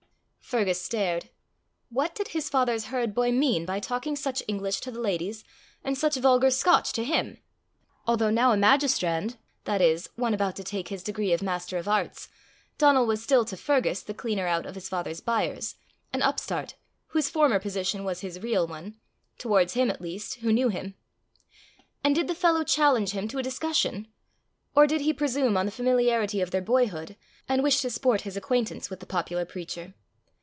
[0.51, 1.29] Fergus stared.
[1.89, 5.45] What did his father's herd boy mean by talking such English to the ladies,
[5.81, 7.37] and such vulgar Scotch to him?
[8.05, 11.87] Although now a magistrand that is, one about to take his degree of Master of
[11.87, 12.27] Arts
[12.77, 15.75] Donal was still to Fergus the cleaner out of his father's byres
[16.11, 16.75] an upstart,
[17.07, 18.97] whose former position was his real one
[19.37, 20.95] towards him at least, who knew him.
[22.03, 24.09] And did the fellow challenge him to a discussion?
[24.75, 27.15] Or did he presume on the familiarity of their boyhood,
[27.47, 29.93] and wish to sport his acquaintance with the popular preacher?